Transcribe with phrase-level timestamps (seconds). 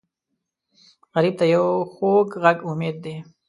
[1.13, 3.15] غریب ته یو خوږ غږ امید دی